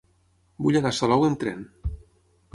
[0.67, 1.63] Vull anar a Salou amb tren.